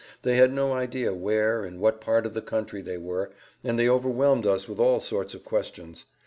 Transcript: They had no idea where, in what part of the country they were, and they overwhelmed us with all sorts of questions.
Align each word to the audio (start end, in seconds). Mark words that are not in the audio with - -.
They 0.23 0.37
had 0.37 0.51
no 0.51 0.73
idea 0.73 1.13
where, 1.13 1.63
in 1.63 1.79
what 1.79 2.01
part 2.01 2.25
of 2.25 2.33
the 2.33 2.41
country 2.41 2.81
they 2.81 2.97
were, 2.97 3.29
and 3.63 3.77
they 3.77 3.87
overwhelmed 3.87 4.47
us 4.47 4.67
with 4.67 4.79
all 4.79 4.99
sorts 4.99 5.35
of 5.35 5.45
questions. 5.45 6.05